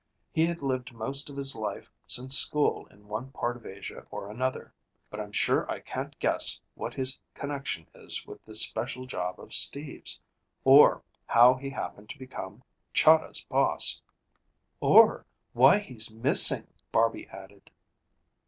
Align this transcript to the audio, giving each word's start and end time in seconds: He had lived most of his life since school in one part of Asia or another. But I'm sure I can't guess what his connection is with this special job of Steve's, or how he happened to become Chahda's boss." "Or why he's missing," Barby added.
He 0.33 0.47
had 0.47 0.63
lived 0.63 0.93
most 0.95 1.29
of 1.29 1.37
his 1.37 1.55
life 1.55 1.91
since 2.07 2.35
school 2.35 2.87
in 2.87 3.07
one 3.07 3.29
part 3.31 3.55
of 3.55 3.67
Asia 3.67 4.03
or 4.09 4.31
another. 4.31 4.73
But 5.11 5.19
I'm 5.19 5.31
sure 5.31 5.69
I 5.69 5.79
can't 5.79 6.17
guess 6.17 6.59
what 6.73 6.95
his 6.95 7.19
connection 7.35 7.87
is 7.93 8.25
with 8.25 8.43
this 8.43 8.61
special 8.63 9.05
job 9.05 9.39
of 9.39 9.53
Steve's, 9.53 10.19
or 10.63 11.03
how 11.27 11.53
he 11.53 11.69
happened 11.69 12.09
to 12.09 12.17
become 12.17 12.63
Chahda's 12.95 13.43
boss." 13.43 14.01
"Or 14.79 15.27
why 15.53 15.77
he's 15.77 16.09
missing," 16.09 16.65
Barby 16.91 17.27
added. 17.27 17.69